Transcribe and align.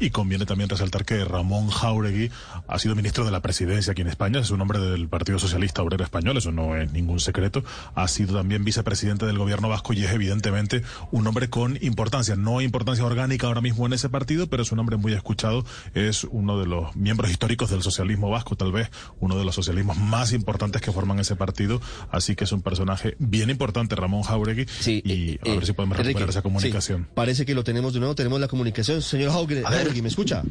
Y 0.00 0.10
conviene 0.10 0.46
también 0.46 0.68
resaltar 0.68 1.04
que 1.04 1.24
Ramón 1.24 1.68
Jauregui 1.68 2.30
ha 2.68 2.78
sido 2.78 2.94
ministro 2.94 3.24
de 3.24 3.30
la 3.30 3.40
presidencia 3.40 3.92
aquí 3.92 4.02
en 4.02 4.08
España, 4.08 4.40
es 4.40 4.50
un 4.50 4.60
hombre 4.60 4.78
del 4.78 5.08
Partido 5.08 5.38
Socialista 5.38 5.82
Obrero 5.82 6.04
Español, 6.04 6.36
eso 6.36 6.52
no 6.52 6.76
es 6.76 6.92
ningún 6.92 7.20
secreto. 7.20 7.64
Ha 7.94 8.08
sido 8.08 8.36
también 8.36 8.64
vicepresidente 8.64 9.26
del 9.26 9.38
gobierno 9.38 9.68
vasco 9.68 9.92
y 9.92 10.04
es 10.04 10.12
evidentemente 10.12 10.82
un 11.10 11.26
hombre 11.26 11.48
con 11.48 11.78
importancia, 11.82 12.36
no 12.36 12.60
importancia 12.60 13.04
orgánica 13.04 13.46
ahora 13.46 13.60
mismo 13.60 13.86
en 13.86 13.92
ese 13.92 14.08
partido, 14.08 14.48
pero 14.48 14.62
es 14.62 14.72
un 14.72 14.78
hombre 14.78 14.96
muy 14.96 15.12
escuchado, 15.12 15.64
es 15.94 16.24
uno 16.24 16.58
de 16.58 16.66
los 16.66 16.94
miembros 16.96 17.30
históricos 17.30 17.70
del 17.70 17.82
socialismo 17.82 18.30
vasco, 18.30 18.56
tal 18.56 18.72
vez 18.72 18.90
uno 19.20 19.38
de 19.38 19.44
los 19.44 19.54
socialismos 19.54 19.96
más 19.96 20.32
importantes 20.32 20.82
que 20.82 20.92
forman 20.92 21.18
ese 21.18 21.36
partido, 21.36 21.80
así 22.10 22.36
que 22.36 22.44
es 22.44 22.52
un 22.52 22.62
personaje 22.62 23.16
bien 23.18 23.50
importante, 23.50 23.96
Ramón 23.96 24.22
Jauregui, 24.22 24.66
Sí, 24.80 25.02
y 25.04 25.32
eh, 25.32 25.38
a 25.42 25.48
ver 25.50 25.62
eh, 25.62 25.66
si 25.66 25.72
podemos 25.72 25.96
recuperar 25.96 26.22
Enrique, 26.22 26.30
esa 26.30 26.42
comunicación. 26.42 27.02
sí, 27.04 27.10
parece 27.14 27.46
que 27.46 27.54
lo 27.54 27.64
tenemos 27.64 27.92
de 27.94 28.00
nuevo, 28.00 28.14
tenemos 28.14 28.40
la 28.40 28.48
comunicación. 28.48 29.02
Señor 29.02 29.32
Jauregui, 29.32 29.53
Jauregui, 29.62 30.02
¿me 30.02 30.08
escucha? 30.08 30.42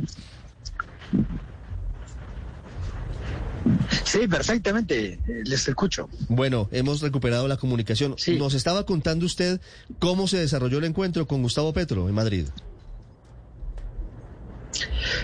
Sí, 4.04 4.28
perfectamente, 4.28 5.20
les 5.46 5.68
escucho. 5.68 6.10
Bueno, 6.28 6.70
hemos 6.72 7.02
recuperado 7.02 7.48
la 7.48 7.58
comunicación. 7.58 8.16
Sí. 8.18 8.38
Nos 8.38 8.54
estaba 8.54 8.86
contando 8.86 9.26
usted 9.26 9.62
cómo 10.00 10.28
se 10.28 10.38
desarrolló 10.38 10.80
el 10.80 10.84
encuentro 10.84 11.28
con 11.28 11.42
Gustavo 11.42 11.74
Petro 11.74 12.08
en 12.10 12.16
Madrid. 12.16 12.46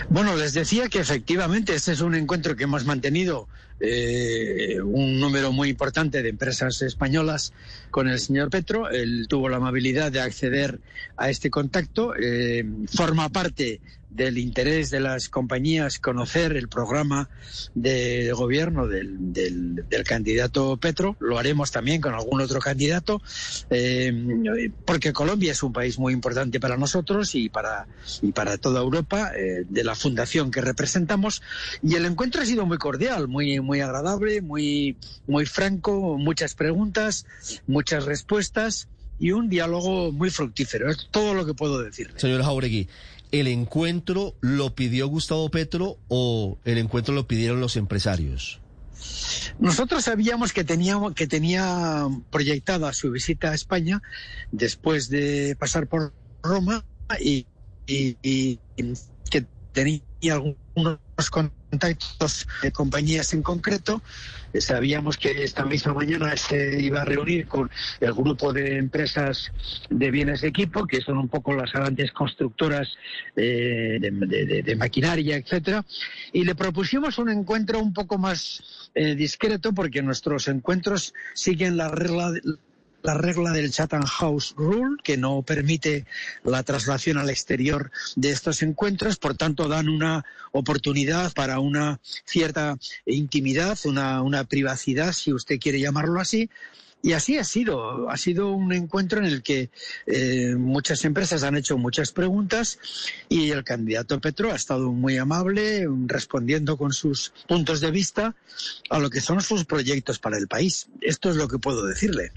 Bueno, 0.08 0.36
les 0.36 0.54
decía 0.54 0.88
que 0.88 1.00
efectivamente 1.00 1.74
este 1.74 1.92
es 1.92 2.00
un 2.00 2.14
encuentro 2.14 2.56
que 2.56 2.64
hemos 2.64 2.84
mantenido 2.84 3.48
eh, 3.80 4.78
un 4.82 5.18
número 5.18 5.52
muy 5.52 5.68
importante 5.70 6.22
de 6.22 6.28
empresas 6.28 6.80
españolas 6.82 7.52
con 7.90 8.08
el 8.08 8.18
señor 8.20 8.50
Petro. 8.50 8.90
Él 8.90 9.26
tuvo 9.28 9.48
la 9.48 9.56
amabilidad 9.56 10.12
de 10.12 10.20
acceder 10.20 10.80
a 11.16 11.30
este 11.30 11.50
contacto. 11.50 12.14
eh, 12.16 12.64
forma 12.92 13.28
parte 13.30 13.80
del 14.10 14.38
interés 14.38 14.90
de 14.90 14.98
las 14.98 15.28
compañías 15.28 16.00
conocer 16.00 16.56
el 16.56 16.68
programa 16.68 17.30
de 17.76 18.32
gobierno 18.32 18.88
del, 18.88 19.32
del- 19.32 19.84
del 19.88 20.02
candidato 20.02 20.76
Petro. 20.78 21.16
Lo 21.20 21.38
haremos 21.38 21.70
también 21.70 22.00
con 22.00 22.14
algún 22.14 22.40
otro 22.40 22.58
candidato, 22.58 23.22
eh, 23.70 24.72
porque 24.84 25.12
Colombia 25.12 25.52
es 25.52 25.62
un 25.62 25.72
país 25.72 25.96
muy 25.96 26.12
importante 26.12 26.58
para 26.58 26.76
nosotros 26.76 27.36
y 27.36 27.50
para, 27.50 27.86
y 28.20 28.32
para 28.32 28.58
toda 28.58 28.80
Europa, 28.80 29.30
eh, 29.36 29.64
de 29.68 29.84
la 29.84 29.94
fundación 29.94 30.50
que 30.50 30.60
representamos. 30.60 31.40
Y 31.80 31.94
el 31.94 32.04
encuentro 32.04 32.42
ha 32.42 32.46
sido 32.46 32.66
muy 32.66 32.78
cordial, 32.78 33.28
muy, 33.28 33.60
muy 33.60 33.69
agradable, 33.78 34.42
muy, 34.42 34.96
muy 35.28 35.46
franco, 35.46 36.18
muchas 36.18 36.56
preguntas, 36.56 37.26
muchas 37.68 38.06
respuestas 38.06 38.88
y 39.20 39.30
un 39.30 39.48
diálogo 39.48 40.10
muy 40.10 40.30
fructífero. 40.30 40.90
Es 40.90 41.06
todo 41.12 41.34
lo 41.34 41.46
que 41.46 41.54
puedo 41.54 41.80
decirle. 41.80 42.18
Señor 42.18 42.42
Jauregui, 42.42 42.88
¿el 43.30 43.46
encuentro 43.46 44.34
lo 44.40 44.74
pidió 44.74 45.06
Gustavo 45.06 45.48
Petro 45.50 45.98
o 46.08 46.58
el 46.64 46.78
encuentro 46.78 47.14
lo 47.14 47.28
pidieron 47.28 47.60
los 47.60 47.76
empresarios? 47.76 48.58
Nosotros 49.58 50.04
sabíamos 50.04 50.52
que 50.52 50.64
teníamos 50.64 51.14
que 51.14 51.26
tenía 51.26 52.06
proyectada 52.30 52.92
su 52.92 53.10
visita 53.10 53.50
a 53.50 53.54
España 53.54 54.02
después 54.52 55.08
de 55.08 55.56
pasar 55.58 55.86
por 55.86 56.12
Roma 56.42 56.84
y, 57.20 57.46
y- 57.86 58.16
y 58.22 58.58
que 59.30 59.46
tenía 59.72 60.00
algunos 60.32 60.98
contactos 61.28 62.46
de 62.62 62.72
compañías 62.72 63.34
en 63.34 63.42
concreto. 63.42 64.00
Eh, 64.52 64.60
Sabíamos 64.60 65.18
que 65.18 65.44
esta 65.44 65.64
misma 65.64 65.92
mañana 65.92 66.36
se 66.36 66.80
iba 66.80 67.02
a 67.02 67.04
reunir 67.04 67.46
con 67.46 67.70
el 68.00 68.12
grupo 68.14 68.52
de 68.52 68.78
empresas 68.78 69.52
de 69.90 70.10
bienes 70.10 70.40
de 70.40 70.48
equipo, 70.48 70.86
que 70.86 71.00
son 71.00 71.18
un 71.18 71.28
poco 71.28 71.52
las 71.52 71.72
grandes 71.72 72.12
constructoras 72.12 72.88
eh, 73.36 73.98
de, 74.00 74.76
maquinaria, 74.76 75.36
etcétera, 75.36 75.84
y 76.32 76.44
le 76.44 76.54
propusimos 76.54 77.18
un 77.18 77.30
encuentro 77.30 77.80
un 77.80 77.92
poco 77.92 78.16
más 78.18 78.90
eh, 78.94 79.14
discreto 79.14 79.72
porque 79.72 80.02
nuestros 80.02 80.48
encuentros 80.48 81.12
siguen 81.34 81.76
la 81.76 81.88
regla 81.88 82.32
la 83.02 83.14
regla 83.14 83.52
del 83.52 83.70
Chatham 83.70 84.04
House 84.04 84.54
Rule, 84.56 84.96
que 85.02 85.16
no 85.16 85.42
permite 85.42 86.06
la 86.44 86.62
traslación 86.62 87.18
al 87.18 87.30
exterior 87.30 87.90
de 88.16 88.30
estos 88.30 88.62
encuentros, 88.62 89.16
por 89.16 89.36
tanto 89.36 89.68
dan 89.68 89.88
una 89.88 90.24
oportunidad 90.52 91.32
para 91.32 91.60
una 91.60 92.00
cierta 92.24 92.78
intimidad, 93.06 93.78
una, 93.84 94.22
una 94.22 94.44
privacidad, 94.44 95.12
si 95.12 95.32
usted 95.32 95.58
quiere 95.58 95.80
llamarlo 95.80 96.20
así. 96.20 96.50
Y 97.02 97.12
así 97.12 97.38
ha 97.38 97.44
sido, 97.44 98.10
ha 98.10 98.16
sido 98.18 98.50
un 98.50 98.74
encuentro 98.74 99.20
en 99.20 99.24
el 99.24 99.42
que 99.42 99.70
eh, 100.06 100.54
muchas 100.56 101.02
empresas 101.06 101.42
han 101.42 101.56
hecho 101.56 101.78
muchas 101.78 102.12
preguntas 102.12 102.78
y 103.28 103.50
el 103.52 103.64
candidato 103.64 104.20
Petro 104.20 104.52
ha 104.52 104.56
estado 104.56 104.92
muy 104.92 105.16
amable, 105.16 105.88
respondiendo 106.06 106.76
con 106.76 106.92
sus 106.92 107.32
puntos 107.48 107.80
de 107.80 107.90
vista 107.90 108.34
a 108.90 108.98
lo 108.98 109.08
que 109.08 109.22
son 109.22 109.40
sus 109.40 109.64
proyectos 109.64 110.18
para 110.18 110.36
el 110.36 110.46
país. 110.46 110.88
Esto 111.00 111.30
es 111.30 111.36
lo 111.36 111.48
que 111.48 111.58
puedo 111.58 111.86
decirle. 111.86 112.32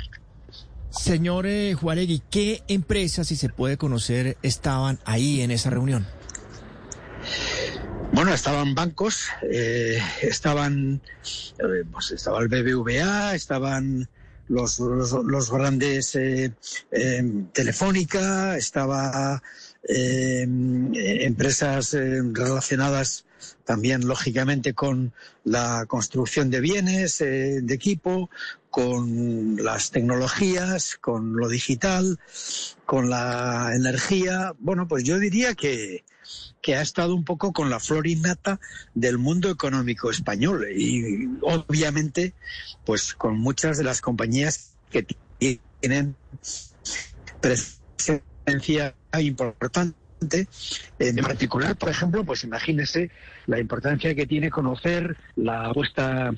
Señor 0.93 1.47
eh, 1.47 1.73
Juaregui, 1.73 2.21
¿qué 2.29 2.63
empresas, 2.67 3.27
si 3.27 3.35
se 3.35 3.49
puede 3.49 3.77
conocer, 3.77 4.37
estaban 4.43 4.99
ahí 5.05 5.41
en 5.41 5.51
esa 5.51 5.69
reunión? 5.69 6.05
Bueno, 8.11 8.31
estaban 8.31 8.75
bancos, 8.75 9.25
eh, 9.41 9.99
estaban, 10.21 11.01
eh, 11.57 11.83
pues 11.91 12.11
estaba 12.11 12.39
el 12.41 12.47
BBVA, 12.47 13.33
estaban 13.33 14.07
los, 14.47 14.79
los, 14.79 15.11
los 15.11 15.51
grandes 15.51 16.15
eh, 16.15 16.53
eh, 16.91 17.23
Telefónica, 17.53 18.55
estaba 18.55 19.41
eh, 19.87 20.45
empresas 20.45 21.95
eh, 21.95 22.21
relacionadas 22.33 23.25
también 23.65 24.07
lógicamente 24.07 24.73
con 24.73 25.13
la 25.43 25.85
construcción 25.87 26.49
de 26.49 26.61
bienes, 26.61 27.21
eh, 27.21 27.59
de 27.61 27.73
equipo, 27.73 28.29
con 28.69 29.57
las 29.57 29.91
tecnologías, 29.91 30.97
con 30.99 31.35
lo 31.35 31.47
digital, 31.47 32.19
con 32.85 33.09
la 33.09 33.71
energía. 33.75 34.53
Bueno, 34.59 34.87
pues 34.87 35.03
yo 35.03 35.19
diría 35.19 35.53
que, 35.53 36.03
que 36.61 36.75
ha 36.75 36.81
estado 36.81 37.13
un 37.13 37.23
poco 37.23 37.53
con 37.53 37.69
la 37.69 37.79
flor 37.79 38.07
innata 38.07 38.59
del 38.93 39.17
mundo 39.17 39.49
económico 39.49 40.09
español 40.09 40.65
y 40.75 41.29
obviamente 41.41 42.33
pues 42.85 43.13
con 43.13 43.37
muchas 43.37 43.77
de 43.77 43.83
las 43.83 44.01
compañías 44.01 44.71
que 44.89 45.05
tienen 45.79 46.15
presencia 47.41 48.95
importante 49.19 50.02
en 50.99 51.15
particular, 51.17 51.75
por 51.75 51.89
ejemplo, 51.89 52.23
pues 52.23 52.43
imagínese 52.43 53.09
la 53.47 53.59
importancia 53.59 54.15
que 54.15 54.25
tiene 54.25 54.49
conocer 54.49 55.17
la 55.35 55.65
apuesta 55.67 56.31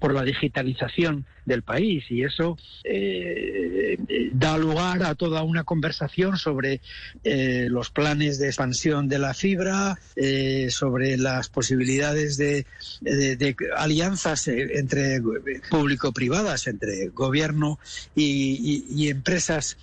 por 0.00 0.14
la 0.14 0.22
digitalización 0.22 1.26
del 1.44 1.62
país 1.62 2.04
y 2.08 2.22
eso 2.22 2.56
eh, 2.84 3.98
da 4.32 4.56
lugar 4.58 5.02
a 5.02 5.14
toda 5.16 5.42
una 5.42 5.64
conversación 5.64 6.36
sobre 6.36 6.80
eh, 7.24 7.66
los 7.68 7.90
planes 7.90 8.38
de 8.38 8.46
expansión 8.46 9.08
de 9.08 9.18
la 9.18 9.34
fibra, 9.34 9.98
eh, 10.14 10.68
sobre 10.70 11.16
las 11.16 11.48
posibilidades 11.48 12.36
de, 12.36 12.64
de- 13.00 13.36
de 13.36 13.56
alianzas 13.76 14.46
entre 14.48 15.20
público-privadas, 15.68 16.68
entre 16.68 17.08
gobierno 17.08 17.78
y, 18.14 18.84
y- 18.94 19.04
y 19.04 19.08
empresas 19.10 19.76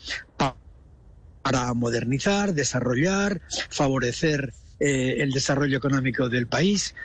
para 1.42 1.74
modernizar, 1.74 2.54
desarrollar, 2.54 3.42
favorecer 3.70 4.54
eh, 4.80 5.18
el 5.20 5.32
desarrollo 5.32 5.78
económico 5.78 6.30
del 6.30 6.48
país. 6.48 6.96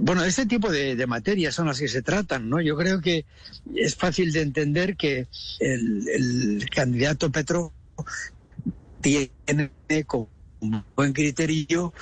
Bueno, 0.00 0.24
este 0.24 0.44
tipo 0.44 0.70
de, 0.70 1.06
materias 1.06 1.54
son 1.54 1.66
las 1.66 1.78
que 1.78 1.88
se 1.88 2.02
tratan, 2.02 2.50
¿no? 2.50 2.60
Yo 2.60 2.76
creo 2.76 3.00
que 3.00 3.24
es 3.74 3.94
fácil 3.94 4.32
de 4.32 4.42
entender 4.42 4.96
que 4.96 5.26
el, 5.58 6.06
el 6.08 6.70
candidato 6.70 7.30
Petro 7.30 7.72
tiene 9.00 9.70
como 10.06 10.33
buen 10.94 11.12
criterio, 11.12 11.92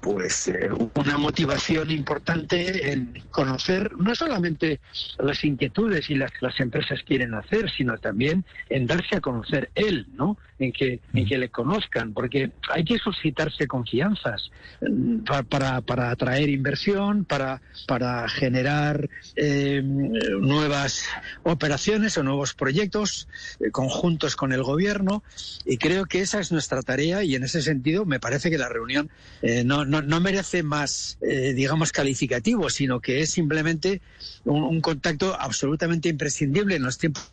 pues 0.00 0.48
eh, 0.48 0.68
una 0.94 1.18
motivación 1.18 1.90
importante 1.90 2.92
en 2.92 3.22
conocer 3.30 3.92
no 3.98 4.14
solamente 4.14 4.80
las 5.18 5.44
inquietudes 5.44 6.10
y 6.10 6.14
las 6.16 6.30
que 6.32 6.38
las 6.46 6.58
empresas 6.60 7.00
quieren 7.06 7.34
hacer, 7.34 7.70
sino 7.70 7.96
también 7.98 8.44
en 8.68 8.86
darse 8.86 9.16
a 9.16 9.20
conocer 9.20 9.70
él, 9.74 10.06
¿no? 10.14 10.36
En 10.58 10.72
que, 10.72 11.00
en 11.12 11.26
que 11.26 11.38
le 11.38 11.48
conozcan, 11.48 12.12
porque 12.12 12.52
hay 12.70 12.84
que 12.84 12.98
suscitarse 12.98 13.66
confianzas 13.66 14.50
mm, 14.80 15.18
pa- 15.24 15.42
para, 15.42 15.80
para 15.80 16.10
atraer 16.10 16.48
inversión, 16.48 17.24
para, 17.24 17.60
para 17.86 18.28
generar 18.28 19.08
eh, 19.36 19.82
nuevas 19.82 21.04
operaciones 21.42 22.16
o 22.18 22.22
nuevos 22.22 22.54
proyectos 22.54 23.28
eh, 23.60 23.70
conjuntos 23.70 24.36
con 24.36 24.52
el 24.52 24.62
gobierno 24.62 25.22
y 25.64 25.78
creo 25.78 26.06
que 26.06 26.20
esa 26.20 26.40
es 26.40 26.52
nuestra 26.52 26.82
tarea 26.82 27.24
y 27.24 27.34
en 27.34 27.44
ese 27.44 27.62
sentido 27.62 28.04
me 28.12 28.20
parece 28.20 28.50
que 28.50 28.58
la 28.58 28.68
reunión 28.68 29.10
eh, 29.40 29.64
no, 29.64 29.86
no, 29.86 30.02
no 30.02 30.20
merece 30.20 30.62
más, 30.62 31.18
eh, 31.22 31.54
digamos, 31.54 31.92
calificativo, 31.92 32.68
sino 32.68 33.00
que 33.00 33.22
es 33.22 33.30
simplemente 33.30 34.02
un, 34.44 34.62
un 34.62 34.80
contacto 34.82 35.34
absolutamente 35.38 36.10
imprescindible 36.10 36.76
en 36.76 36.82
los 36.82 36.98
tiempos 36.98 37.32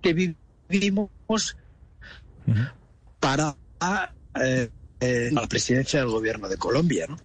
que 0.00 0.34
vivimos 0.68 1.56
para 3.20 3.56
eh, 4.40 4.70
eh, 5.00 5.28
la 5.32 5.46
presidencia 5.46 6.00
del 6.00 6.08
gobierno 6.08 6.48
de 6.48 6.56
Colombia. 6.56 7.06
¿no? 7.08 7.18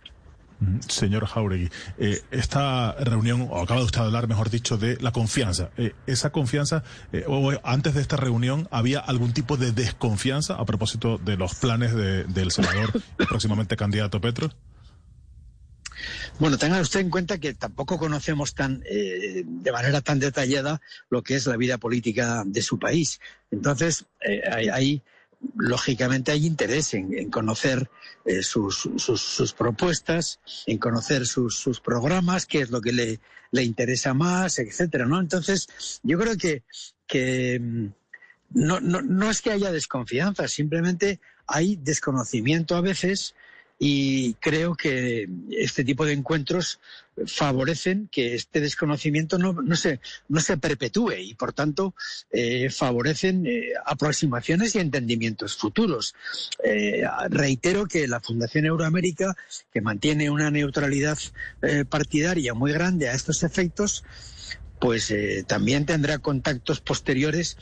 Mm, 0.62 0.80
Señor 0.88 1.26
Jauregui, 1.26 1.70
eh, 1.98 2.22
esta 2.30 2.94
reunión, 3.00 3.48
o 3.50 3.60
acaba 3.62 3.82
usted 3.82 4.00
de 4.02 4.06
hablar, 4.06 4.28
mejor 4.28 4.52
dicho, 4.52 4.78
de 4.78 4.96
la 5.02 5.12
confianza. 5.12 5.72
Eh, 5.76 5.94
¿Esa 6.06 6.30
confianza, 6.32 6.84
eh, 7.12 7.24
o 7.28 7.52
antes 7.64 7.96
de 7.96 8.02
esta 8.02 8.16
reunión, 8.16 8.68
había 8.70 9.00
algún 9.00 9.34
tipo 9.34 9.58
de 9.58 9.72
desconfianza 9.72 10.54
a 10.54 10.66
propósito 10.66 11.18
de 11.18 11.36
los 11.36 11.56
planes 11.56 11.96
de- 11.96 12.26
del 12.26 12.52
senador 12.52 12.92
y 13.20 13.26
próximamente 13.26 13.76
candidato 13.76 14.22
Petro? 14.22 14.52
Bueno, 16.40 16.58
tenga 16.60 16.80
usted 16.80 17.00
en 17.00 17.10
cuenta 17.10 17.40
que 17.40 17.54
tampoco 17.56 17.98
conocemos 17.98 18.54
tan 18.54 18.84
eh, 18.90 19.44
de 19.46 19.72
manera 19.72 20.02
tan 20.02 20.20
detallada 20.20 20.80
lo 21.10 21.24
que 21.24 21.36
es 21.36 21.46
la 21.48 21.58
vida 21.58 21.78
política 21.80 22.44
de 22.46 22.62
su 22.62 22.78
país. 22.80 23.20
Entonces, 23.52 24.06
eh, 24.28 24.42
hay, 24.52 24.70
hay- 24.70 25.02
lógicamente 25.56 26.32
hay 26.32 26.46
interés 26.46 26.94
en, 26.94 27.30
conocer 27.30 27.90
eh, 28.26 28.44
sus, 28.44 28.90
sus- 28.98 29.22
sus 29.22 29.54
propuestas, 29.54 30.40
en 30.66 30.78
conocer 30.78 31.26
sus, 31.26 31.80
programas, 31.84 32.46
qué 32.46 32.62
es 32.62 32.70
lo 32.70 32.82
que 32.82 32.92
le, 32.94 33.64
interesa 33.64 34.14
más, 34.14 34.60
etcétera, 34.60 35.06
¿no? 35.06 35.20
Entonces, 35.20 35.68
yo 36.04 36.18
creo 36.20 36.36
que, 37.08 37.60
mm, 37.60 37.88
no, 38.54 38.80
no 38.82 39.30
es 39.30 39.42
que 39.42 39.52
haya 39.52 39.72
desconfianza, 39.72 40.48
simplemente 40.48 41.20
hay 41.48 41.76
desconocimiento 41.78 42.76
a 42.76 42.82
veces 42.82 43.34
y 43.84 44.36
creo 44.36 44.76
que 44.76 45.28
este 45.50 45.84
tipo 45.84 46.06
de 46.06 46.14
encuentros 46.14 46.80
favorecen 47.26 48.10
que 48.12 48.36
este 48.36 48.62
desconocimiento 48.62 49.40
no, 49.40 49.54
no, 49.54 49.76
se, 49.76 50.00
no 50.30 50.40
se 50.40 50.58
perpetúe 50.58 51.14
y, 51.14 51.34
por 51.34 51.52
tanto, 51.52 51.96
eh, 52.32 52.70
favorecen 52.70 53.48
eh, 53.48 53.72
aproximaciones 53.84 54.76
y 54.76 54.80
entendimientos 54.80 55.58
futuros. 55.58 56.14
Eh, 56.64 57.02
reitero 57.30 57.88
que 57.88 58.08
la 58.08 58.20
Fundación 58.20 58.68
Euroamérica, 58.68 59.36
que 59.74 59.82
mantiene 59.82 60.30
una 60.30 60.52
neutralidad 60.52 61.18
partidaria 61.90 62.54
muy 62.54 62.72
grande 62.74 63.10
a 63.10 63.14
estos 63.14 63.42
efectos, 63.42 64.04
pues 64.80 65.12
también 65.48 65.88
tendrá 65.88 66.20
contactos 66.20 66.82
posteriores 66.82 67.58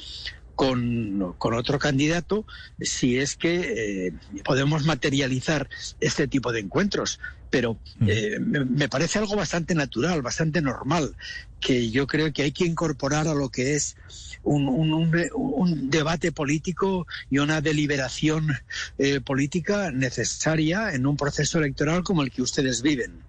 con, 0.60 1.36
con 1.38 1.54
otro 1.54 1.80
candidato 1.80 2.46
si 2.82 3.18
es 3.18 3.38
que 3.38 4.08
eh, 4.08 4.14
podemos 4.44 4.84
materializar 4.84 5.70
este 6.02 6.28
tipo 6.28 6.52
de 6.52 6.60
encuentros. 6.60 7.22
Pero 7.50 7.80
eh, 8.06 8.40
me, 8.42 8.90
parece 8.90 9.18
algo 9.20 9.38
bastante 9.38 9.74
natural, 9.74 10.22
bastante 10.22 10.62
normal, 10.62 11.16
que 11.62 11.90
yo 11.92 12.08
creo 12.08 12.34
que 12.34 12.44
hay 12.44 12.52
que 12.52 12.66
incorporar 12.66 13.30
a 13.30 13.34
lo 13.34 13.48
que 13.50 13.76
es 13.76 13.96
un, 14.44 14.68
un, 14.68 14.94
un- 14.94 15.30
un 15.34 15.90
debate 15.90 16.34
político 16.34 17.08
y 17.30 17.38
una 17.40 17.62
deliberación 17.62 18.50
eh, 18.98 19.22
política 19.22 19.92
necesaria 19.92 20.94
en 20.94 21.06
un 21.08 21.16
proceso 21.16 21.58
electoral 21.60 22.04
como 22.04 22.22
el 22.22 22.32
que 22.32 22.42
ustedes 22.42 22.82
viven. 22.82 23.29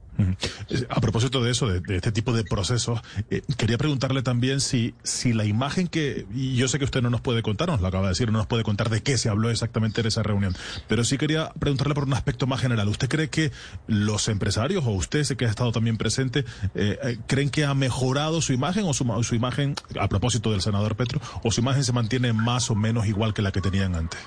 Eh, 0.69 0.85
A 0.89 1.01
propósito 1.01 1.43
de 1.43 1.51
eso, 1.51 1.67
de, 1.67 1.81
este 1.95 2.11
tipo 2.11 2.33
de 2.33 2.43
procesos, 2.43 2.99
eh, 3.29 3.41
quería 3.57 3.77
preguntarle 3.77 4.21
también 4.21 4.61
si, 4.61 4.93
si 5.03 5.33
la 5.33 5.45
imagen 5.45 5.87
que, 5.87 6.25
y 6.33 6.55
yo 6.55 6.67
sé 6.67 6.79
que 6.79 6.85
usted 6.85 7.01
no 7.01 7.09
nos 7.09 7.21
puede 7.21 7.41
contar, 7.41 7.67
nos 7.69 7.81
lo 7.81 7.87
acaba 7.87 8.03
de 8.03 8.09
decir, 8.09 8.31
no 8.31 8.37
nos 8.37 8.47
puede 8.47 8.63
contar 8.63 8.89
de 8.89 9.01
qué 9.01 9.17
se 9.17 9.29
habló 9.29 9.49
exactamente 9.49 10.01
en 10.01 10.07
esa 10.07 10.23
reunión, 10.23 10.55
pero 10.87 11.03
sí 11.03 11.17
quería 11.17 11.49
preguntarle 11.59 11.93
por 11.95 12.03
un 12.05 12.13
aspecto 12.13 12.47
más 12.47 12.61
general. 12.61 12.87
¿Usted 12.87 13.09
cree 13.09 13.29
que 13.29 13.51
los 13.87 14.27
empresarios, 14.27 14.83
o 14.85 14.91
usted 14.91 15.25
que 15.37 15.45
ha 15.45 15.49
estado 15.49 15.71
también 15.71 15.97
presente, 15.97 16.45
eh, 16.75 17.17
creen 17.27 17.49
que 17.49 17.65
ha 17.65 17.73
mejorado 17.73 18.41
su 18.41 18.53
imagen 18.53 18.85
o 18.85 18.93
su, 18.93 19.05
ma- 19.05 19.21
su 19.23 19.35
imagen, 19.35 19.75
a 19.99 20.07
propósito 20.07 20.51
del 20.51 20.61
senador 20.61 20.95
Petro, 20.95 21.21
o 21.43 21.51
su 21.51 21.61
imagen 21.61 21.83
se 21.83 21.93
mantiene 21.93 22.33
más 22.33 22.69
o 22.71 22.75
menos 22.75 23.07
igual 23.07 23.33
que 23.33 23.41
la 23.41 23.51
que 23.51 23.61
tenían 23.61 23.95
antes? 23.95 24.19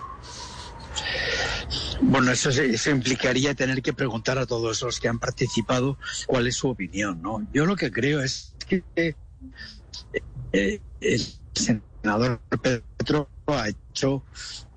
Bueno, 2.01 2.33
eso, 2.33 2.51
eso 2.51 2.91
implicaría 2.91 3.55
tener 3.55 3.83
que 3.83 3.93
preguntar 3.93 4.39
a 4.39 4.47
todos 4.47 4.83
los 4.83 5.01
que 5.01 5.09
han 5.09 5.19
participado 5.19 5.99
cuál 6.27 6.47
es 6.47 6.57
su 6.57 6.69
opinión, 6.69 7.21
¿no? 7.23 7.47
Yo 7.53 7.67
lo 7.67 7.77
que 7.77 7.91
creo 7.91 8.21
es 8.21 8.55
que 8.67 8.85
eh, 10.53 10.81
el 11.01 11.21
senador 11.55 12.41
Petro 12.61 13.29
ha 13.47 13.69
hecho 13.69 14.25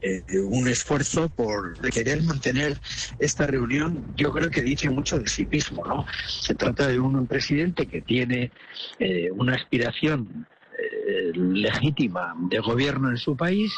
eh, 0.01 0.23
un 0.39 0.67
esfuerzo 0.67 1.29
por 1.29 1.79
querer 1.89 2.21
mantener 2.23 2.79
esta 3.19 3.47
reunión. 3.47 4.13
Yo 4.15 4.31
creo 4.31 4.49
que 4.49 4.61
dice 4.61 4.89
mucho 4.89 5.19
de 5.19 5.27
sí 5.27 5.45
mismo, 5.45 5.85
¿no? 5.85 6.05
Se 6.27 6.55
trata 6.55 6.87
de 6.87 6.99
un 6.99 7.25
presidente 7.27 7.87
que 7.87 8.01
tiene 8.01 8.51
eh, 8.99 9.29
una 9.31 9.55
aspiración 9.55 10.47
eh, 10.77 11.31
legítima 11.33 12.35
de 12.49 12.59
gobierno 12.59 13.09
en 13.09 13.17
su 13.17 13.35
país, 13.35 13.73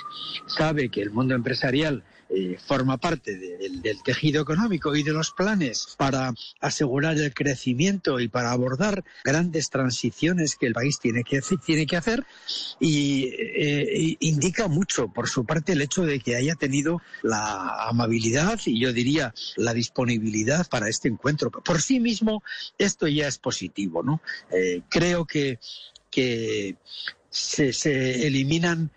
sabe 0.48 0.90
que 0.90 1.02
el 1.02 1.12
mundo 1.12 1.36
empresarial 1.36 2.04
eh, 2.30 2.58
forma 2.64 2.98
parte 2.98 3.36
de- 3.38 3.58
del, 3.58 4.04
tejido 4.04 4.44
económico 4.44 4.96
y 4.96 5.02
de 5.02 5.12
los 5.14 5.32
planes 5.32 5.96
para 5.98 6.34
asegurar 6.60 7.18
el 7.18 7.34
crecimiento 7.34 8.20
y 8.20 8.28
para 8.28 8.52
abordar 8.52 9.04
grandes 9.24 9.72
transiciones 9.72 10.56
que 10.56 10.68
el 10.68 10.74
país 10.74 11.00
tiene 11.00 11.24
que, 11.24 11.42
tiene 11.66 11.88
que 11.88 11.98
hacer 11.98 12.24
y 12.80 13.30
eh, 13.34 14.16
indica 14.20 14.68
mucho 14.68 15.08
por 15.08 15.28
su 15.28 15.44
parte 15.44 15.72
el 15.72 15.82
hecho 15.82 16.06
de 16.06 16.20
que 16.20 16.36
haya 16.36 16.54
tenido 16.54 17.02
la 17.24 17.88
amabilidad 17.88 18.60
y 18.66 18.80
yo 18.80 18.94
diría 18.94 19.34
la 19.58 19.74
disponibilidad 19.74 20.68
para 20.70 20.88
este 20.88 21.08
encuentro. 21.08 21.50
Por 21.50 21.82
sí 21.82 22.00
mismo 22.00 22.44
esto 22.78 23.08
ya 23.08 23.28
es 23.28 23.40
positivo, 23.40 24.04
¿no? 24.04 24.22
Eh, 24.52 24.82
creo 24.88 25.26
que, 25.26 25.58
que 26.12 26.76
se 27.32 28.28
eliminan 28.28 28.92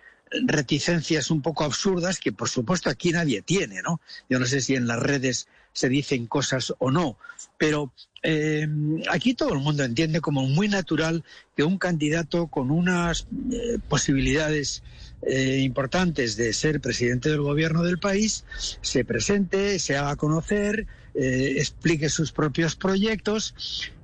reticencias 0.47 1.31
un 1.31 1.43
poco 1.43 1.65
absurdas 1.65 2.19
que 2.19 2.33
por 2.33 2.49
supuesto 2.49 2.91
aquí 2.91 3.11
nadie 3.11 3.43
tiene, 3.43 3.83
¿no? 3.83 4.01
Yo 4.29 4.39
no 4.39 4.47
sé 4.47 4.61
si 4.61 4.75
en 4.75 4.87
las 4.87 4.99
redes 4.99 5.49
se 5.73 5.89
dicen 5.89 6.27
cosas 6.27 6.75
o 6.79 6.91
no, 6.91 7.17
pero 7.59 7.93
eh, 8.23 8.69
aquí 9.11 9.35
todo 9.35 9.53
el 9.53 9.59
mundo 9.59 9.83
entiende 9.83 10.21
como 10.21 10.47
muy 10.47 10.69
natural 10.69 11.25
que 11.57 11.65
un 11.65 11.79
candidato 11.79 12.47
con 12.47 12.71
unas 12.71 13.27
eh, 13.51 13.79
posibilidades 13.89 14.83
eh, 15.23 15.59
importantes 15.59 16.37
de 16.37 16.53
ser 16.53 16.81
presidente 16.81 17.31
del 17.31 17.41
gobierno 17.41 17.83
del 17.83 17.99
país 17.99 18.45
se 18.81 19.05
presente, 19.05 19.79
se 19.79 19.97
haga 19.97 20.17
conocer, 20.17 20.87
explique 21.15 22.09
sus 22.09 22.33
propios 22.33 22.75
proyectos 22.75 23.55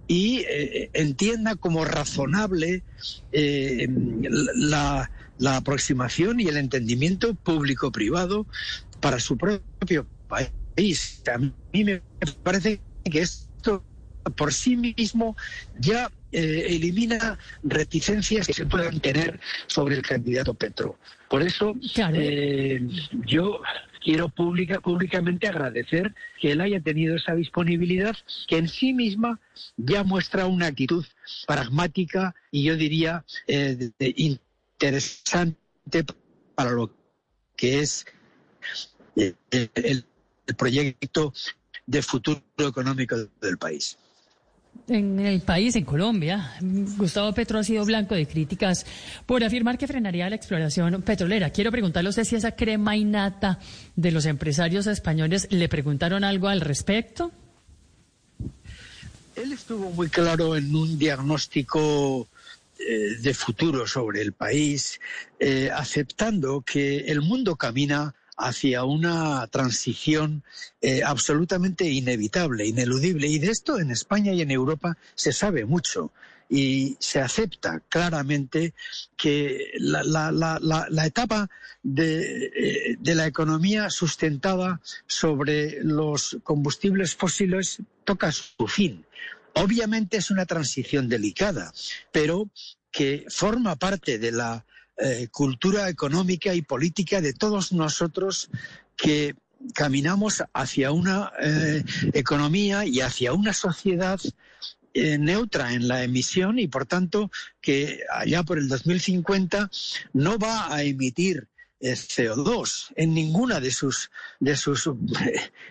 y 0.06 0.44
entienda 0.92 1.56
como 1.56 1.86
razonable 1.86 2.82
la, 3.32 5.10
la 5.38 5.56
aproximación 5.56 6.40
y 6.40 6.48
el 6.48 6.56
entendimiento 6.56 7.34
público-privado 7.34 8.46
para 9.00 9.18
su 9.20 9.36
propio 9.36 10.08
país. 10.26 11.22
A 11.32 11.38
mí 11.38 11.84
me 11.84 12.02
parece 12.42 12.80
que 13.04 13.20
esto 13.20 13.84
por 14.36 14.52
sí 14.52 14.76
mismo 14.76 15.36
ya 15.78 16.10
eh, 16.32 16.66
elimina 16.68 17.38
reticencias 17.62 18.46
que 18.46 18.52
se 18.52 18.66
puedan 18.66 19.00
tener 19.00 19.40
sobre 19.66 19.96
el 19.96 20.02
candidato 20.02 20.52
Petro. 20.54 20.98
Por 21.30 21.42
eso 21.42 21.74
Claro. 21.94 22.16
eh, 22.18 22.80
yo 23.24 23.60
quiero 24.02 24.28
pública, 24.28 24.80
públicamente 24.80 25.48
agradecer 25.48 26.14
que 26.40 26.52
él 26.52 26.60
haya 26.60 26.80
tenido 26.80 27.16
esa 27.16 27.34
disponibilidad 27.34 28.14
que 28.46 28.58
en 28.58 28.68
sí 28.68 28.92
misma 28.92 29.40
ya 29.76 30.04
muestra 30.04 30.46
una 30.46 30.66
actitud 30.66 31.04
pragmática 31.46 32.34
y 32.50 32.64
yo 32.64 32.76
diría 32.76 33.24
eh, 33.46 33.90
interesante 34.78 35.56
para 36.54 36.70
lo 36.70 36.90
que 37.56 37.80
es 37.80 38.06
eh, 39.16 39.34
el 39.50 40.04
proyecto 40.56 41.32
de 41.86 42.02
futuro 42.02 42.42
económico 42.58 43.16
del 43.40 43.58
país. 43.58 43.98
En 44.86 45.18
el 45.18 45.40
país, 45.40 45.74
en 45.74 45.84
Colombia, 45.84 46.54
Gustavo 46.60 47.32
Petro 47.34 47.58
ha 47.58 47.64
sido 47.64 47.84
blanco 47.84 48.14
de 48.14 48.26
críticas 48.26 48.86
por 49.26 49.42
afirmar 49.42 49.76
que 49.76 49.88
frenaría 49.88 50.30
la 50.30 50.36
exploración 50.36 51.02
petrolera. 51.02 51.50
Quiero 51.50 51.72
preguntarle 51.72 52.08
a 52.08 52.10
usted 52.10 52.24
si 52.24 52.36
esa 52.36 52.52
crema 52.52 52.96
y 52.96 53.04
nata 53.04 53.58
de 53.96 54.12
los 54.12 54.24
empresarios 54.26 54.86
españoles 54.86 55.48
le 55.50 55.68
preguntaron 55.68 56.22
algo 56.22 56.48
al 56.48 56.60
respecto. 56.60 57.32
Él 59.34 59.52
estuvo 59.52 59.90
muy 59.90 60.08
claro 60.08 60.56
en 60.56 60.74
un 60.74 60.98
diagnóstico 60.98 62.28
de 62.78 63.34
futuro 63.34 63.86
sobre 63.86 64.22
el 64.22 64.32
país, 64.32 65.00
eh, 65.40 65.70
aceptando 65.74 66.62
que 66.62 66.98
el 67.00 67.20
mundo 67.20 67.56
camina 67.56 68.14
hacia 68.36 68.84
una 68.84 69.46
transición 69.48 70.44
eh, 70.80 71.02
absolutamente 71.04 71.84
inevitable, 71.84 72.66
ineludible. 72.66 73.26
Y 73.26 73.38
de 73.38 73.50
esto 73.50 73.78
en 73.78 73.90
España 73.90 74.32
y 74.32 74.42
en 74.42 74.50
Europa 74.50 74.96
se 75.16 75.32
sabe 75.32 75.64
mucho 75.64 76.12
y 76.48 76.96
se 77.00 77.20
acepta 77.20 77.82
claramente 77.88 78.74
que 79.16 79.72
la, 79.78 81.04
etapa 81.04 81.50
eh, 81.84 82.96
de, 82.98 83.14
la 83.14 83.26
economía 83.26 83.90
sustentada 83.90 84.80
sobre 85.06 85.82
los 85.82 86.38
combustibles 86.44 87.14
fósiles 87.14 87.82
toca 88.04 88.32
su 88.32 88.66
fin. 88.66 89.04
Obviamente 89.62 90.16
es 90.16 90.30
una 90.30 90.46
transición 90.46 91.08
delicada, 91.08 91.72
pero 92.12 92.48
que 92.90 93.26
forma 93.28 93.76
parte 93.76 94.18
de 94.18 94.32
la 94.32 94.64
eh, 94.96 95.28
cultura 95.30 95.88
económica 95.88 96.54
y 96.54 96.62
política 96.62 97.20
de 97.20 97.32
todos 97.32 97.72
nosotros 97.72 98.50
que 98.96 99.36
caminamos 99.74 100.42
hacia 100.52 100.90
una 100.90 101.32
eh, 101.40 101.84
economía 102.14 102.84
y 102.84 103.00
hacia 103.00 103.32
una 103.32 103.52
sociedad 103.52 104.18
eh, 104.94 105.18
neutra 105.18 105.72
en 105.72 105.86
la 105.86 106.02
emisión 106.02 106.58
y 106.58 106.66
por 106.66 106.86
tanto 106.86 107.30
que 107.60 108.00
allá 108.12 108.42
por 108.42 108.58
el 108.58 108.68
2050 108.68 109.70
no 110.14 110.38
va 110.38 110.74
a 110.74 110.82
emitir 110.82 111.46
CO2 111.80 112.92
en 112.96 113.14
ninguna 113.14 113.60
de 113.60 113.70
sus 113.70 114.10
de 114.40 114.56
sus 114.56 114.90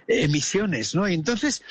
emisiones, 0.07 0.95
¿no? 0.95 1.05
entonces 1.05 1.61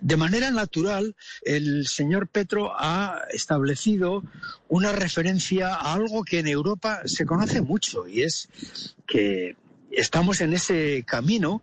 de 0.00 0.16
manera 0.16 0.50
natural, 0.50 1.14
el 1.42 1.86
señor 1.86 2.28
Petro 2.28 2.72
ha 2.78 3.22
establecido 3.32 4.24
una 4.68 4.92
referencia 4.92 5.74
a 5.74 5.94
algo 5.94 6.24
que 6.24 6.38
en 6.38 6.48
Europa 6.48 7.02
se 7.04 7.26
conoce 7.26 7.60
mucho 7.60 8.08
y 8.08 8.22
es 8.22 8.48
que 9.06 9.56
estamos 9.90 10.40
en 10.40 10.52
ese 10.52 11.04
camino 11.06 11.62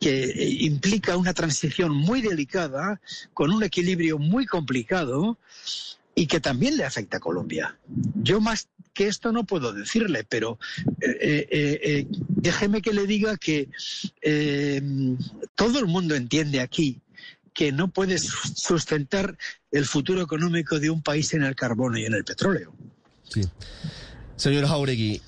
que 0.00 0.56
implica 0.60 1.16
una 1.16 1.34
transición 1.34 1.94
muy 1.94 2.22
delicada, 2.22 3.00
con 3.32 3.50
un 3.50 3.62
equilibrio 3.62 4.18
muy 4.18 4.46
complicado 4.46 5.38
y 6.14 6.26
que 6.26 6.40
también 6.40 6.76
le 6.76 6.84
afecta 6.84 7.16
a 7.16 7.20
Colombia. 7.20 7.76
Yo 8.14 8.40
más 8.40 8.68
que 8.92 9.08
esto 9.08 9.32
no 9.32 9.44
puedo 9.44 9.72
decirle, 9.72 10.24
pero 10.24 10.58
eh, 11.00 11.48
eh, 11.50 11.80
eh, 11.82 12.06
déjeme 12.28 12.80
que 12.80 12.92
le 12.92 13.06
diga 13.06 13.36
que 13.36 13.68
todo 15.56 15.78
el 15.80 15.86
mundo 15.86 16.14
entiende 16.14 16.60
aquí 16.60 17.00
que 17.54 17.72
no 17.72 17.88
puede 17.88 18.18
sustentar 18.18 19.38
el 19.70 19.86
futuro 19.86 20.20
económico 20.20 20.80
de 20.80 20.90
un 20.90 21.02
país 21.02 21.32
en 21.34 21.44
el 21.44 21.54
carbono 21.54 21.96
y 21.96 22.04
en 22.04 22.14
el 22.14 22.24
petróleo. 22.24 22.74
Sí. 23.22 23.42
Señor 24.36 24.66
Jauregui, 24.66 25.22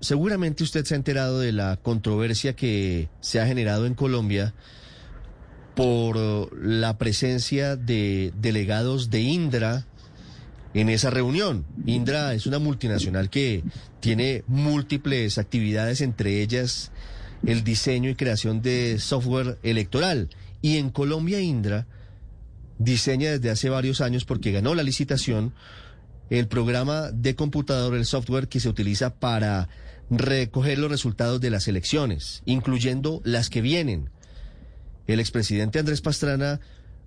seguramente 0.00 0.62
usted 0.62 0.84
se 0.84 0.94
ha 0.94 0.96
enterado 0.96 1.40
de 1.40 1.52
la 1.52 1.78
controversia 1.78 2.54
que 2.54 3.08
se 3.20 3.40
ha 3.40 3.46
generado 3.46 3.86
en 3.86 3.94
Colombia 3.94 4.54
por 5.74 6.54
la 6.62 6.98
presencia 6.98 7.76
de 7.76 8.32
delegados 8.36 9.10
de 9.10 9.20
Indra 9.22 9.86
en 10.74 10.88
esa 10.88 11.10
reunión. 11.10 11.64
Indra 11.86 12.34
es 12.34 12.46
una 12.46 12.58
multinacional 12.58 13.30
que 13.30 13.64
tiene 14.00 14.44
múltiples 14.46 15.38
actividades, 15.38 16.00
entre 16.00 16.42
ellas 16.42 16.92
el 17.46 17.64
diseño 17.64 18.10
y 18.10 18.14
creación 18.14 18.62
de 18.62 18.98
software 18.98 19.58
electoral. 19.62 20.28
Y 20.64 20.78
en 20.78 20.88
Colombia 20.88 21.42
Indra 21.42 21.86
diseña 22.78 23.32
desde 23.32 23.50
hace 23.50 23.68
varios 23.68 24.00
años 24.00 24.24
porque 24.24 24.50
ganó 24.50 24.74
la 24.74 24.82
licitación 24.82 25.52
el 26.30 26.48
programa 26.48 27.10
de 27.10 27.34
computador, 27.34 27.94
el 27.94 28.06
software 28.06 28.48
que 28.48 28.60
se 28.60 28.70
utiliza 28.70 29.14
para 29.14 29.68
recoger 30.08 30.78
los 30.78 30.90
resultados 30.90 31.42
de 31.42 31.50
las 31.50 31.68
elecciones, 31.68 32.42
incluyendo 32.46 33.20
las 33.24 33.50
que 33.50 33.60
vienen. 33.60 34.08
El 35.06 35.20
expresidente 35.20 35.78
Andrés 35.78 36.00
Pastrana 36.00 36.60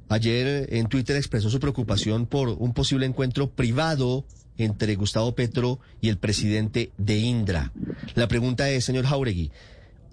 ayer 0.07 0.71
en 0.71 0.85
Twitter 0.85 1.15
expresó 1.15 1.49
su 1.49 1.59
preocupación 1.59 2.27
por 2.27 2.49
un 2.49 2.75
posible 2.75 3.07
encuentro 3.07 3.49
privado 3.49 4.23
entre 4.59 4.93
Gustavo 4.93 5.33
Petro 5.33 5.79
y 5.99 6.09
el 6.09 6.19
presidente 6.19 6.91
de 6.99 7.17
Indra. 7.17 7.73
La 8.13 8.27
pregunta 8.27 8.69
es, 8.69 8.85
señor 8.85 9.05
Jauregui, 9.05 9.51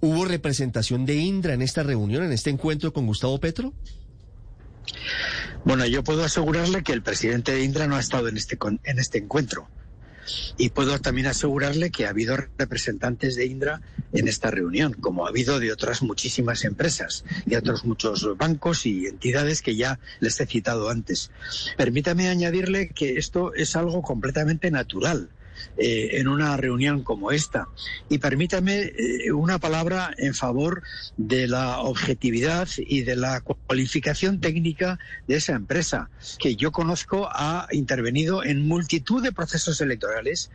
¿Hubo 0.04 0.26
representación 0.26 1.06
de 1.06 1.14
Indra 1.14 1.54
en 1.54 1.62
esta 1.62 1.82
reunión, 1.82 2.25
en 2.25 2.32
este 2.32 2.50
encuentro 2.50 2.92
con 2.92 3.06
Gustavo 3.06 3.40
Petro? 3.40 3.73
Bueno, 5.64 5.87
yo 5.87 6.04
puedo 6.04 6.23
asegurarle 6.23 6.82
que 6.82 6.92
el 6.92 7.02
presidente 7.02 7.52
de 7.52 7.64
Indra 7.64 7.87
no 7.87 7.96
ha 7.96 8.00
estado 8.00 8.28
en 8.28 8.37
este, 8.37 8.58
en 8.84 8.99
este 8.99 9.16
encuentro. 9.16 9.66
Y 10.58 10.68
puedo 10.68 11.00
también 11.00 11.26
asegurarle 11.26 11.90
que 11.90 12.04
ha 12.04 12.11
habido 12.11 12.37
representantes 12.58 13.34
de 13.34 13.46
Indra 13.46 13.80
en 14.12 14.28
esta 14.28 14.50
reunión, 14.50 14.92
como 14.92 15.25
ha 15.25 15.30
habido 15.30 15.58
de 15.58 15.73
otras 15.73 16.02
muchísimas 16.02 16.66
empresas 16.66 17.25
y 17.46 17.54
otros 17.54 17.87
muchos 17.87 18.37
bancos 18.37 18.84
y 18.84 19.06
entidades 19.06 19.62
que 19.62 19.75
ya 19.75 20.00
les 20.20 20.38
he 20.38 20.44
citado 20.44 20.90
antes. 20.90 21.30
Permítame 21.78 22.28
añadirle 22.28 22.90
que 22.90 23.16
esto 23.16 23.54
es 23.54 23.75
algo 23.75 24.02
completamente 24.02 24.70
natural. 24.70 25.30
Eh, 25.76 26.20
en 26.20 26.28
una 26.28 26.56
reunión 26.56 27.02
como 27.02 27.32
esta. 27.32 27.68
Y 28.08 28.18
permítame 28.18 28.92
eh, 28.96 29.32
una 29.32 29.58
palabra 29.58 30.14
en 30.18 30.34
favor 30.34 30.82
de 31.16 31.49
la 31.49 31.80
objetividad 31.80 32.68
y 32.78 33.02
de 33.02 33.16
la 33.16 33.40
cualificación 33.40 34.40
técnica 34.40 34.99
de 35.26 35.37
esa 35.37 35.54
empresa, 35.54 36.11
que 36.38 36.54
yo 36.54 36.70
conozco 36.70 37.28
ha 37.30 37.66
intervenido 37.73 38.44
en 38.44 38.66
multitud 38.66 39.23
de 39.23 39.32
procesos 39.32 39.80
electorales 39.80 40.50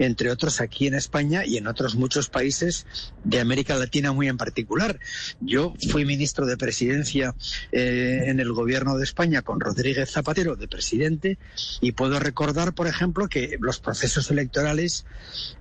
entre 0.00 0.30
otros 0.30 0.60
aquí 0.60 0.86
en 0.86 0.94
España 0.94 1.44
y 1.44 1.58
en 1.58 1.66
otros 1.66 1.94
muchos 1.94 2.30
países 2.30 2.86
de 3.22 3.38
América 3.38 3.76
Latina 3.76 4.12
muy 4.12 4.28
en 4.28 4.38
particular. 4.38 4.98
Yo 5.40 5.74
fui 5.90 6.06
ministro 6.06 6.46
de 6.46 6.56
Presidencia 6.56 7.34
eh, 7.70 8.24
en 8.26 8.40
el 8.40 8.52
gobierno 8.52 8.96
de 8.96 9.04
España 9.04 9.42
con 9.42 9.60
Rodríguez 9.60 10.10
Zapatero 10.10 10.56
de 10.56 10.68
presidente 10.68 11.38
y 11.82 11.92
puedo 11.92 12.18
recordar, 12.18 12.72
por 12.72 12.86
ejemplo, 12.86 13.28
que 13.28 13.58
los 13.60 13.78
procesos 13.78 14.30
electorales 14.30 15.04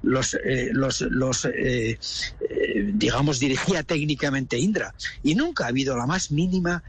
los, 0.01 0.36
eh, 0.36 0.69
los, 0.72 1.01
eh, 1.53 2.00
digamos, 2.93 3.39
dirigía 3.39 3.84
técnicamente 3.84 4.58
Indra 4.58 4.96
y 5.22 5.36
nunca 5.36 5.65
ha 5.65 5.67
habido 5.67 5.98
la 5.98 6.05
más 6.05 6.31
mínima 6.31 6.84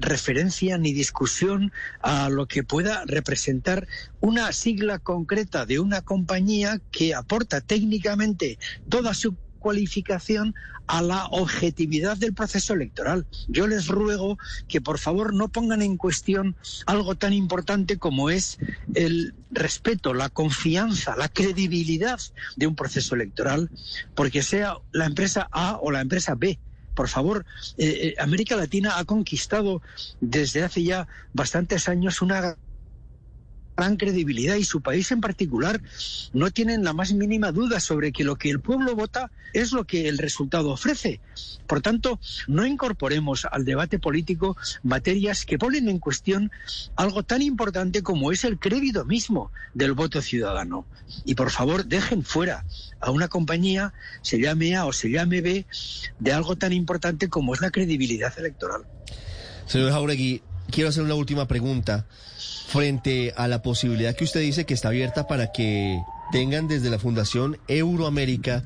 referencia 0.00 0.76
ni 0.76 0.92
discusión 0.92 1.72
a 2.02 2.28
lo 2.28 2.46
que 2.46 2.62
pueda 2.62 3.04
representar 3.06 3.88
una 4.20 4.52
sigla 4.52 4.98
concreta 4.98 5.66
de 5.66 5.78
una 5.78 6.02
compañía 6.02 6.73
que 6.90 7.14
aporta 7.14 7.60
técnicamente 7.60 8.58
toda 8.88 9.14
su 9.14 9.36
cualificación 9.58 10.54
a 10.86 11.00
la 11.00 11.26
objetividad 11.26 12.18
del 12.18 12.34
proceso 12.34 12.74
electoral. 12.74 13.26
Yo 13.48 13.66
les 13.66 13.88
ruego 13.88 14.38
que 14.68 14.82
por 14.82 14.98
favor 14.98 15.32
no 15.32 15.48
pongan 15.48 15.80
en 15.80 15.96
cuestión 15.96 16.56
algo 16.84 17.14
tan 17.14 17.32
importante 17.32 17.96
como 17.96 18.28
es 18.28 18.58
el 18.94 19.34
respeto, 19.50 20.12
la 20.12 20.28
confianza, 20.28 21.16
la 21.16 21.30
credibilidad 21.30 22.20
de 22.56 22.66
un 22.66 22.76
proceso 22.76 23.14
electoral, 23.14 23.70
porque 24.14 24.42
sea 24.42 24.76
la 24.92 25.06
empresa 25.06 25.48
A 25.50 25.78
o 25.80 25.90
la 25.90 26.02
empresa 26.02 26.34
B 26.34 26.58
por 26.94 27.08
favor, 27.08 27.44
eh, 27.76 27.86
eh, 27.86 28.14
América 28.18 28.56
Latina 28.56 28.98
ha 28.98 29.04
conquistado 29.04 29.82
desde 30.20 30.62
hace 30.62 30.84
ya 30.84 31.08
bastantes 31.32 31.88
años 31.88 32.22
una 32.22 32.56
gran 33.76 33.96
credibilidad 33.96 34.56
y 34.56 34.64
su 34.64 34.80
país 34.80 35.10
en 35.12 35.20
particular 35.20 35.80
no 36.32 36.50
tienen 36.50 36.84
la 36.84 36.92
más 36.92 37.12
mínima 37.12 37.52
duda 37.52 37.80
sobre 37.80 38.12
que 38.12 38.24
lo 38.24 38.36
que 38.36 38.50
el 38.50 38.60
pueblo 38.60 38.94
vota 38.94 39.30
es 39.52 39.72
lo 39.72 39.84
que 39.84 40.08
el 40.08 40.18
resultado 40.18 40.70
ofrece. 40.70 41.20
Por 41.66 41.80
tanto, 41.80 42.18
no 42.46 42.66
incorporemos 42.66 43.46
al 43.50 43.64
debate 43.64 43.98
político 43.98 44.56
materias 44.82 45.44
que 45.44 45.58
ponen 45.58 45.88
en 45.88 45.98
cuestión 45.98 46.50
algo 46.96 47.22
tan 47.22 47.42
importante 47.42 48.02
como 48.02 48.32
es 48.32 48.44
el 48.44 48.58
crédito 48.58 49.04
mismo 49.04 49.50
del 49.74 49.92
voto 49.92 50.20
ciudadano. 50.20 50.86
Y 51.24 51.34
por 51.34 51.50
favor, 51.50 51.84
dejen 51.84 52.24
fuera 52.24 52.64
a 53.00 53.10
una 53.10 53.28
compañía, 53.28 53.92
se 54.22 54.40
llame 54.40 54.76
A 54.76 54.86
o 54.86 54.92
se 54.92 55.10
llame 55.10 55.40
B, 55.40 55.66
de 56.18 56.32
algo 56.32 56.56
tan 56.56 56.72
importante 56.72 57.28
como 57.28 57.54
es 57.54 57.60
la 57.60 57.70
credibilidad 57.70 58.36
electoral. 58.38 58.82
Señor 59.66 59.92
Jauregui, 59.92 60.42
quiero 60.70 60.88
hacer 60.88 61.02
una 61.02 61.14
última 61.14 61.46
pregunta 61.46 62.06
frente 62.66 63.32
a 63.36 63.48
la 63.48 63.62
posibilidad 63.62 64.14
que 64.14 64.24
usted 64.24 64.40
dice 64.40 64.64
que 64.64 64.74
está 64.74 64.88
abierta 64.88 65.26
para 65.26 65.52
que 65.52 66.00
tengan 66.32 66.68
desde 66.68 66.90
la 66.90 66.98
Fundación 66.98 67.58
Euroamérica 67.68 68.64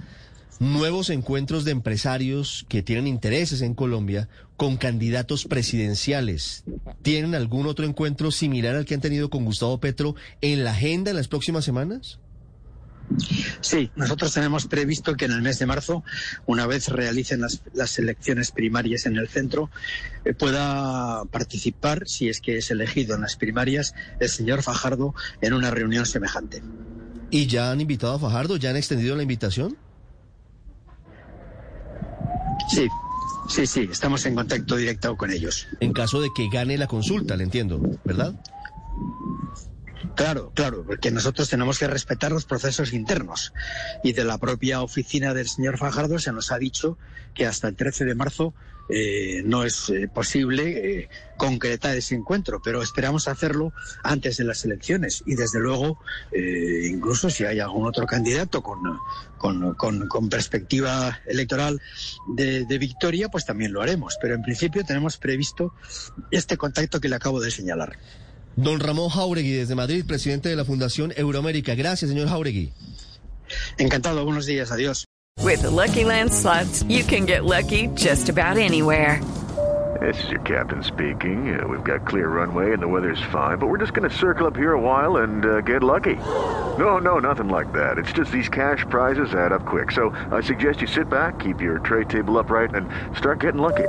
nuevos 0.61 1.11
encuentros 1.11 1.65
de 1.65 1.73
empresarios 1.73 2.67
que 2.69 2.83
tienen 2.83 3.07
intereses 3.07 3.63
en 3.63 3.75
Colombia 3.75 4.29
con 4.57 4.77
candidatos 4.77 5.45
presidenciales. 5.45 6.65
¿Tienen 7.03 7.35
algún 7.35 7.67
otro 7.67 7.87
encuentro 7.87 8.31
similar 8.31 8.75
al 8.75 8.85
que 8.85 8.95
han 8.95 9.01
tenido 9.01 9.31
con 9.31 9.45
Gustavo 9.45 9.79
Petro 9.79 10.17
en 10.41 10.65
la 10.65 10.73
agenda 10.73 11.11
en 11.11 11.17
las 11.17 11.29
próximas 11.29 11.65
semanas? 11.65 12.19
Sí, 13.61 13.91
nosotros 13.97 14.33
tenemos 14.33 14.67
previsto 14.67 15.15
que 15.15 15.25
en 15.27 15.33
el 15.33 15.43
mes 15.43 15.59
de 15.59 15.67
marzo, 15.67 16.05
una 16.47 16.67
vez 16.67 16.89
realicen 16.89 17.41
las, 17.41 17.63
las 17.73 17.99
elecciones 17.99 18.51
primarias 18.51 19.07
en 19.07 19.17
el 19.17 19.29
centro, 19.29 19.71
eh, 20.25 20.35
pueda 20.35 21.25
participar, 21.27 22.07
si 22.07 22.29
es 22.29 22.41
que 22.41 22.59
es 22.59 22.71
elegido 22.71 23.15
en 23.15 23.23
las 23.23 23.37
primarias, 23.37 23.95
el 24.21 24.29
señor 24.29 24.63
Fajardo 24.63 25.15
en 25.41 25.53
una 25.55 25.71
reunión 25.71 26.07
semejante. 26.07 26.63
¿Y 27.31 27.47
ya 27.47 27.71
han 27.71 27.81
invitado 27.81 28.15
a 28.15 28.19
Fajardo? 28.19 28.57
¿Ya 28.57 28.71
han 28.71 28.77
extendido 28.77 29.15
la 29.17 29.23
invitación? 29.23 29.77
Sí, 32.69 32.87
sí, 33.49 33.67
sí, 33.67 33.89
estamos 33.91 34.25
en 34.27 34.35
contacto 34.35 34.77
directo 34.77 35.17
con 35.17 35.31
ellos. 35.31 35.67
En 35.81 35.93
caso 35.93 36.21
de 36.21 36.31
que 36.35 36.49
gane 36.49 36.77
la 36.79 36.87
consulta, 36.87 37.37
le 37.37 37.45
entiendo, 37.45 37.81
¿verdad? 38.05 38.35
Claro, 40.15 40.53
claro, 40.55 40.85
porque 40.87 41.11
nosotros 41.11 41.49
tenemos 41.49 41.79
que 41.79 41.87
respetar 41.89 42.33
los 42.33 42.45
procesos 42.45 42.93
internos. 42.93 43.53
Y 44.03 44.13
de 44.13 44.25
la 44.25 44.39
propia 44.39 44.83
oficina 44.83 45.35
del 45.35 45.49
señor 45.49 45.79
Fajardo 45.79 46.19
se 46.19 46.33
nos 46.33 46.53
ha 46.53 46.59
dicho 46.59 46.99
que 47.35 47.47
hasta 47.47 47.69
el 47.69 47.77
13 47.77 48.05
de 48.05 48.15
marzo 48.15 48.55
eh, 48.89 49.43
no 49.45 49.65
es 49.65 49.91
eh, 49.91 50.09
posible 50.09 51.01
eh, 51.01 51.09
concretar 51.37 51.97
ese 51.97 52.15
encuentro, 52.15 52.61
pero 52.63 52.81
esperamos 52.83 53.29
hacerlo 53.29 53.73
antes 54.03 54.37
de 54.39 54.45
las 54.45 54.65
elecciones. 54.65 55.23
Y 55.27 55.35
desde 55.35 55.61
luego, 55.61 55.99
eh, 56.33 56.89
incluso 56.91 57.29
si 57.29 57.45
hay 57.45 57.61
algún 57.61 57.87
otro 57.87 58.07
candidato 58.07 58.63
con, 58.63 58.99
con, 59.37 59.75
con- 59.75 60.29
perspectiva 60.31 61.21
electoral 61.27 61.81
de, 62.35 62.65
de 62.65 62.79
victoria, 62.79 63.29
pues 63.29 63.45
también 63.45 63.73
lo 63.73 63.83
haremos. 63.83 64.17
Pero 64.21 64.35
en 64.35 64.43
principio 64.43 64.85
tenemos 64.85 65.17
previsto 65.19 65.75
este 66.31 66.57
contacto 66.57 67.01
que 67.01 67.09
le 67.09 67.17
acabo 67.17 67.41
de 67.41 67.51
señalar. 67.51 67.97
Don 68.59 68.81
Ramón 68.81 69.09
Jauregui, 69.09 69.53
desde 69.53 69.77
Madrid, 69.77 70.05
presidente 70.05 70.49
de 70.49 70.57
la 70.57 70.65
Fundación 70.65 71.13
Euroamérica. 71.17 71.77
Gracias, 71.77 72.11
señor 72.11 72.29
Jauregui. 72.29 72.73
Encantado, 73.79 74.25
buenos 74.25 74.47
días, 74.47 74.73
adiós. 74.73 75.05
With 75.45 75.63
the 75.63 75.71
Lucky 75.71 76.05
Land 76.05 76.33
slots, 76.33 76.83
you 76.89 77.05
can 77.05 77.25
get 77.25 77.45
lucky 77.45 77.89
just 77.95 78.29
about 78.29 78.57
anywhere. 78.57 79.23
This 80.01 80.19
is 80.25 80.31
your 80.31 80.41
captain 80.41 80.83
speaking. 80.83 81.57
Uh, 81.57 81.69
we've 81.69 81.85
got 81.85 82.05
clear 82.05 82.29
runway 82.29 82.73
and 82.73 82.83
the 82.83 82.89
weather's 82.89 83.23
fine, 83.31 83.59
but 83.59 83.69
we're 83.69 83.79
just 83.79 83.95
going 83.95 84.09
to 84.09 84.17
circle 84.17 84.49
up 84.49 84.57
here 84.57 84.73
a 84.73 84.81
while 84.81 85.19
and 85.19 85.45
uh, 85.45 85.61
get 85.61 85.85
lucky. 85.85 86.17
No, 86.17 86.99
no, 86.99 87.21
nothing 87.21 87.49
like 87.49 87.73
that. 87.73 87.97
It's 87.97 88.13
just 88.13 88.33
these 88.33 88.49
cash 88.49 88.85
prizes 88.91 89.35
add 89.35 89.53
up 89.53 89.67
quick. 89.67 89.93
So 89.93 90.11
I 90.33 90.41
suggest 90.41 90.81
you 90.81 90.89
sit 90.89 91.09
back, 91.09 91.39
keep 91.39 91.61
your 91.61 91.79
tray 91.79 92.05
table 92.05 92.37
upright, 92.39 92.75
and 92.75 92.89
start 93.17 93.39
getting 93.39 93.61
lucky. 93.61 93.89